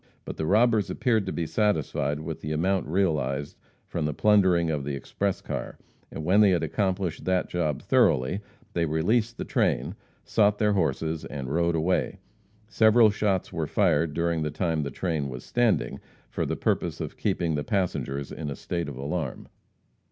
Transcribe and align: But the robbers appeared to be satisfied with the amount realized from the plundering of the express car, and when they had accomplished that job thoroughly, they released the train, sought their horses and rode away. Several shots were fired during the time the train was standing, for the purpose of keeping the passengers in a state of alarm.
But 0.25 0.35
the 0.37 0.47
robbers 0.47 0.89
appeared 0.89 1.27
to 1.27 1.31
be 1.31 1.45
satisfied 1.45 2.21
with 2.21 2.41
the 2.41 2.53
amount 2.53 2.87
realized 2.87 3.55
from 3.87 4.05
the 4.05 4.15
plundering 4.15 4.71
of 4.71 4.83
the 4.83 4.95
express 4.95 5.41
car, 5.41 5.77
and 6.09 6.25
when 6.25 6.41
they 6.41 6.49
had 6.49 6.63
accomplished 6.63 7.23
that 7.25 7.47
job 7.49 7.83
thoroughly, 7.83 8.41
they 8.73 8.87
released 8.87 9.37
the 9.37 9.45
train, 9.45 9.93
sought 10.23 10.57
their 10.57 10.73
horses 10.73 11.23
and 11.25 11.53
rode 11.53 11.75
away. 11.75 12.17
Several 12.67 13.11
shots 13.11 13.53
were 13.53 13.67
fired 13.67 14.15
during 14.15 14.41
the 14.41 14.49
time 14.49 14.81
the 14.81 14.89
train 14.89 15.29
was 15.29 15.45
standing, 15.45 15.99
for 16.31 16.47
the 16.47 16.55
purpose 16.55 16.99
of 16.99 17.15
keeping 17.15 17.53
the 17.53 17.63
passengers 17.63 18.31
in 18.31 18.49
a 18.49 18.55
state 18.55 18.89
of 18.89 18.97
alarm. 18.97 19.49